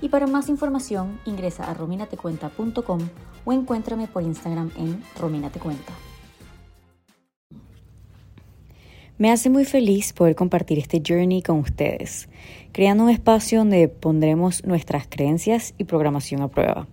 y 0.00 0.08
para 0.08 0.26
más 0.26 0.48
información 0.48 1.18
ingresa 1.24 1.70
a 1.70 1.74
rominatecuenta.com 1.74 3.00
o 3.44 3.52
encuéntrame 3.52 4.06
por 4.06 4.22
Instagram 4.22 4.70
en 4.76 5.02
rominatecuenta. 5.18 5.92
Me 9.18 9.30
hace 9.32 9.48
muy 9.48 9.64
feliz 9.64 10.12
poder 10.12 10.34
compartir 10.34 10.78
este 10.78 11.02
journey 11.06 11.40
con 11.40 11.58
ustedes, 11.60 12.28
creando 12.72 13.04
un 13.04 13.10
espacio 13.10 13.60
donde 13.60 13.88
pondremos 13.88 14.62
nuestras 14.66 15.06
creencias 15.08 15.72
y 15.78 15.84
programación 15.84 16.42
a 16.42 16.48
prueba. 16.48 16.86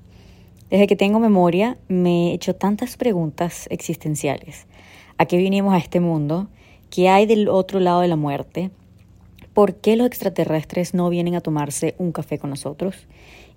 Desde 0.70 0.88
que 0.88 0.96
tengo 0.96 1.20
memoria 1.20 1.78
me 1.90 2.30
he 2.30 2.34
hecho 2.34 2.56
tantas 2.56 2.96
preguntas 2.96 3.68
existenciales. 3.70 4.68
¿A 5.18 5.26
qué 5.26 5.36
vinimos 5.36 5.74
a 5.74 5.78
este 5.78 6.00
mundo? 6.00 6.48
¿Qué 6.90 7.10
hay 7.10 7.26
del 7.26 7.50
otro 7.50 7.82
lado 7.82 8.00
de 8.00 8.08
la 8.08 8.16
muerte? 8.16 8.72
¿Por 9.54 9.76
qué 9.76 9.96
los 9.96 10.08
extraterrestres 10.08 10.96
no 10.96 11.08
vienen 11.10 11.36
a 11.36 11.42
tomarse 11.42 11.94
un 12.00 12.12
café 12.12 12.40
con 12.40 12.50
nosotros? 12.50 13.08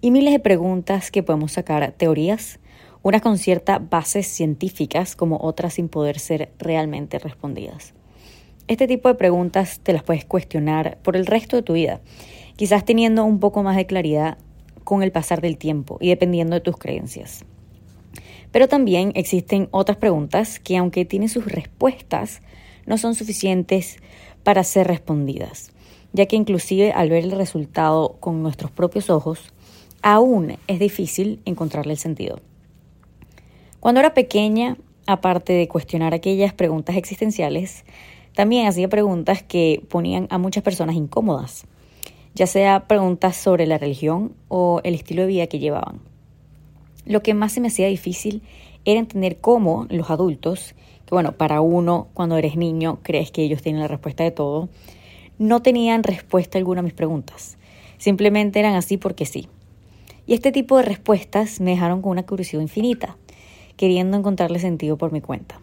Y 0.03 0.11
miles 0.11 0.35
de 0.35 0.41
preguntas 0.41 1.11
que 1.11 1.23
podemos 1.23 1.53
sacar 1.53 1.91
teorías, 1.93 2.59
unas 3.03 3.23
con 3.23 3.39
ciertas 3.39 3.81
bases 3.89 4.27
científicas 4.27 5.17
como 5.17 5.39
otras 5.41 5.75
sin 5.75 5.89
poder 5.89 6.19
ser 6.19 6.53
realmente 6.59 7.19
respondidas. 7.19 7.95
Este 8.69 8.87
tipo 8.87 9.09
de 9.09 9.15
preguntas 9.15 9.81
te 9.83 9.95
las 9.95 10.03
puedes 10.03 10.27
cuestionar 10.27 10.99
por 11.03 11.17
el 11.17 11.25
resto 11.25 11.57
de 11.57 11.63
tu 11.63 11.73
vida, 11.73 12.03
quizás 12.57 12.85
teniendo 12.85 13.25
un 13.25 13.41
poco 13.41 13.63
más 13.63 13.77
de 13.77 13.87
claridad 13.87 14.37
con 14.85 15.03
el 15.03 15.13
pasar 15.13 15.41
del 15.41 15.57
tiempo 15.57 15.97
y 15.99 16.11
dependiendo 16.11 16.57
de 16.57 16.61
tus 16.61 16.77
creencias. 16.77 17.47
Pero 18.53 18.69
también 18.69 19.13
existen 19.15 19.69
otras 19.71 19.97
preguntas 19.97 20.61
que 20.61 20.77
aunque 20.77 21.07
tienen 21.07 21.31
sus 21.31 21.47
respuestas, 21.47 22.43
no 22.85 22.99
son 22.99 23.15
suficientes 23.15 23.97
para 24.45 24.63
ser 24.63 24.89
respondidas 24.89 25.73
ya 26.17 26.25
que 26.25 26.37
inclusive 26.37 26.93
al 26.93 27.11
ver 27.11 27.25
el 27.25 27.33
resultado 27.33 28.17
con 28.21 28.43
nuestros 28.43 28.71
propios 28.71 29.11
ojos, 29.11 29.53
aún 30.01 30.57
es 30.67 30.79
difícil 30.79 31.41
encontrarle 31.45 31.93
el 31.93 31.99
sentido. 31.99 32.41
Cuando 33.81 34.01
era 34.01 34.15
pequeña, 34.15 34.79
aparte 35.07 35.53
de 35.53 35.69
cuestionar 35.69 36.15
aquellas 36.15 36.55
preguntas 36.55 36.97
existenciales, 36.97 37.85
también 38.35 38.67
hacía 38.67 38.89
preguntas 38.89 39.43
que 39.43 39.85
ponían 39.91 40.27
a 40.31 40.39
muchas 40.39 40.63
personas 40.63 40.97
incómodas, 40.97 41.67
ya 42.35 42.47
sea 42.47 42.89
preguntas 42.89 43.37
sobre 43.37 43.67
la 43.67 43.77
religión 43.77 44.33
o 44.49 44.81
el 44.85 44.95
estilo 44.95 45.23
de 45.23 45.29
vida 45.29 45.47
que 45.49 45.59
llevaban. 45.59 46.01
Lo 47.05 47.23
que 47.23 47.35
más 47.35 47.53
se 47.53 47.61
me 47.61 47.69
hacía 47.69 47.89
difícil 47.89 48.43
era 48.87 49.01
entender 49.01 49.37
cómo 49.37 49.87
los 49.91 50.09
adultos, 50.09 50.75
que 51.05 51.15
bueno, 51.15 51.33
para 51.33 51.61
uno 51.61 52.09
cuando 52.15 52.39
eres 52.39 52.57
niño 52.57 53.01
crees 53.03 53.31
que 53.31 53.43
ellos 53.43 53.61
tienen 53.61 53.83
la 53.83 53.89
respuesta 53.89 54.25
de 54.25 54.31
todo, 54.31 54.71
no 55.39 55.63
tenían 55.63 56.03
respuesta 56.03 56.59
alguna 56.59 56.81
a 56.81 56.85
mis 56.85 56.93
preguntas. 56.93 57.59
Simplemente 57.99 58.59
eran 58.59 58.75
así 58.75 58.97
porque 58.97 59.27
sí. 59.27 59.49
Y 60.27 60.35
este 60.35 60.53
tipo 60.53 60.77
de 60.77 60.83
respuestas 60.83 61.61
me 61.61 61.71
dejaron 61.71 62.03
con 62.03 62.13
una 62.13 62.27
curiosidad 62.27 62.63
infinita, 62.63 63.17
queriendo 63.77 64.17
encontrarle 64.17 64.59
sentido 64.59 64.97
por 64.97 65.13
mi 65.13 65.21
cuenta. 65.21 65.61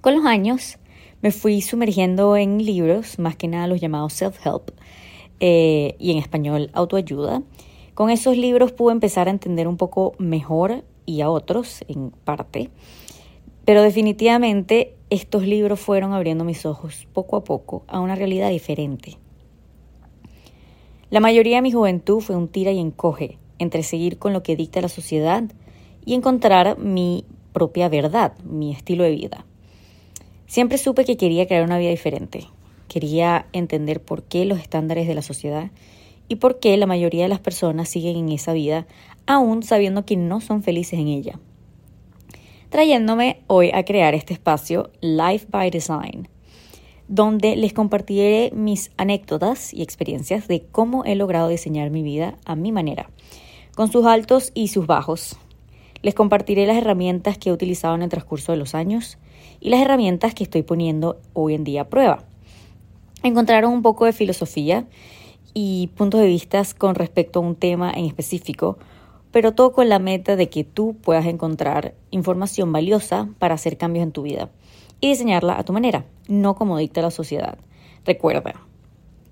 Con 0.00 0.14
los 0.14 0.26
años 0.26 0.78
me 1.22 1.30
fui 1.30 1.62
sumergiendo 1.62 2.36
en 2.36 2.64
libros, 2.64 3.18
más 3.18 3.36
que 3.36 3.48
nada 3.48 3.66
los 3.66 3.80
llamados 3.80 4.20
self-help, 4.20 4.72
eh, 5.40 5.96
y 5.98 6.12
en 6.12 6.18
español 6.18 6.70
autoayuda. 6.74 7.42
Con 7.94 8.10
esos 8.10 8.36
libros 8.36 8.72
pude 8.72 8.92
empezar 8.92 9.28
a 9.28 9.30
entender 9.30 9.68
un 9.68 9.76
poco 9.76 10.14
mejor 10.18 10.84
y 11.06 11.22
a 11.22 11.30
otros, 11.30 11.84
en 11.88 12.10
parte, 12.10 12.70
pero 13.66 13.82
definitivamente 13.82 14.94
estos 15.10 15.44
libros 15.44 15.80
fueron 15.80 16.12
abriendo 16.12 16.44
mis 16.44 16.64
ojos 16.64 17.08
poco 17.12 17.36
a 17.36 17.44
poco 17.44 17.82
a 17.88 17.98
una 18.00 18.14
realidad 18.14 18.48
diferente. 18.48 19.18
La 21.10 21.18
mayoría 21.18 21.56
de 21.56 21.62
mi 21.62 21.72
juventud 21.72 22.20
fue 22.20 22.36
un 22.36 22.48
tira 22.48 22.70
y 22.70 22.78
encoge 22.78 23.38
entre 23.58 23.82
seguir 23.82 24.18
con 24.18 24.32
lo 24.32 24.44
que 24.44 24.54
dicta 24.54 24.80
la 24.80 24.88
sociedad 24.88 25.42
y 26.04 26.14
encontrar 26.14 26.78
mi 26.78 27.24
propia 27.52 27.88
verdad, 27.88 28.38
mi 28.44 28.72
estilo 28.72 29.02
de 29.02 29.10
vida. 29.10 29.44
Siempre 30.46 30.78
supe 30.78 31.04
que 31.04 31.16
quería 31.16 31.46
crear 31.46 31.64
una 31.64 31.78
vida 31.78 31.90
diferente. 31.90 32.46
Quería 32.86 33.46
entender 33.52 34.00
por 34.00 34.22
qué 34.22 34.44
los 34.44 34.60
estándares 34.60 35.08
de 35.08 35.16
la 35.16 35.22
sociedad 35.22 35.72
y 36.28 36.36
por 36.36 36.60
qué 36.60 36.76
la 36.76 36.86
mayoría 36.86 37.24
de 37.24 37.28
las 37.28 37.40
personas 37.40 37.88
siguen 37.88 38.16
en 38.16 38.28
esa 38.28 38.52
vida 38.52 38.86
aún 39.26 39.64
sabiendo 39.64 40.04
que 40.04 40.16
no 40.16 40.40
son 40.40 40.62
felices 40.62 41.00
en 41.00 41.08
ella 41.08 41.40
trayéndome 42.68 43.42
hoy 43.46 43.70
a 43.72 43.84
crear 43.84 44.14
este 44.14 44.34
espacio 44.34 44.90
Life 45.00 45.46
by 45.50 45.70
Design, 45.70 46.28
donde 47.08 47.56
les 47.56 47.72
compartiré 47.72 48.50
mis 48.54 48.90
anécdotas 48.96 49.72
y 49.72 49.82
experiencias 49.82 50.48
de 50.48 50.66
cómo 50.72 51.04
he 51.04 51.14
logrado 51.14 51.48
diseñar 51.48 51.90
mi 51.90 52.02
vida 52.02 52.36
a 52.44 52.56
mi 52.56 52.72
manera, 52.72 53.10
con 53.74 53.90
sus 53.90 54.06
altos 54.06 54.50
y 54.54 54.68
sus 54.68 54.86
bajos. 54.86 55.36
Les 56.02 56.14
compartiré 56.14 56.66
las 56.66 56.76
herramientas 56.76 57.38
que 57.38 57.50
he 57.50 57.52
utilizado 57.52 57.94
en 57.94 58.02
el 58.02 58.08
transcurso 58.08 58.52
de 58.52 58.58
los 58.58 58.74
años 58.74 59.18
y 59.60 59.70
las 59.70 59.80
herramientas 59.80 60.34
que 60.34 60.44
estoy 60.44 60.62
poniendo 60.62 61.20
hoy 61.32 61.54
en 61.54 61.64
día 61.64 61.82
a 61.82 61.88
prueba. 61.88 62.24
Encontraron 63.22 63.72
un 63.72 63.82
poco 63.82 64.04
de 64.04 64.12
filosofía 64.12 64.86
y 65.54 65.88
puntos 65.96 66.20
de 66.20 66.26
vista 66.26 66.62
con 66.76 66.94
respecto 66.94 67.38
a 67.38 67.42
un 67.42 67.54
tema 67.54 67.90
en 67.92 68.04
específico, 68.04 68.78
pero 69.36 69.52
todo 69.52 69.72
con 69.72 69.90
la 69.90 69.98
meta 69.98 70.34
de 70.34 70.48
que 70.48 70.64
tú 70.64 70.96
puedas 71.02 71.26
encontrar 71.26 71.92
información 72.10 72.72
valiosa 72.72 73.28
para 73.38 73.56
hacer 73.56 73.76
cambios 73.76 74.02
en 74.04 74.12
tu 74.12 74.22
vida 74.22 74.48
y 74.98 75.10
diseñarla 75.10 75.58
a 75.58 75.62
tu 75.62 75.74
manera, 75.74 76.06
no 76.26 76.54
como 76.54 76.78
dicta 76.78 77.02
la 77.02 77.10
sociedad. 77.10 77.58
Recuerda, 78.06 78.54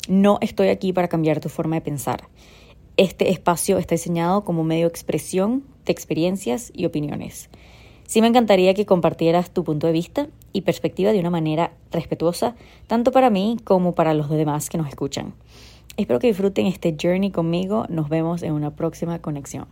no 0.07 0.37
estoy 0.43 0.69
aquí 0.69 0.93
para 0.93 1.09
cambiar 1.09 1.41
tu 1.41 1.49
forma 1.49 1.77
de 1.77 1.81
pensar. 1.81 2.29
Este 2.99 3.31
espacio 3.31 3.79
está 3.79 3.95
diseñado 3.95 4.45
como 4.45 4.63
medio 4.63 4.85
de 4.85 4.91
expresión 4.91 5.65
de 5.87 5.93
experiencias 5.93 6.71
y 6.75 6.85
opiniones. 6.85 7.49
Sí 8.07 8.21
me 8.21 8.27
encantaría 8.27 8.75
que 8.75 8.85
compartieras 8.85 9.53
tu 9.53 9.65
punto 9.65 9.87
de 9.87 9.95
vista 9.95 10.29
y 10.53 10.61
perspectiva 10.61 11.13
de 11.13 11.21
una 11.21 11.31
manera 11.31 11.73
respetuosa, 11.91 12.57
tanto 12.89 13.11
para 13.11 13.31
mí 13.31 13.57
como 13.65 13.95
para 13.95 14.13
los 14.13 14.29
demás 14.29 14.69
que 14.69 14.77
nos 14.77 14.89
escuchan. 14.89 15.33
Espero 15.97 16.19
que 16.19 16.27
disfruten 16.27 16.67
este 16.67 16.95
journey 17.03 17.31
conmigo. 17.31 17.87
Nos 17.89 18.11
vemos 18.11 18.43
en 18.43 18.53
una 18.53 18.77
próxima 18.77 19.19
conexión. 19.21 19.67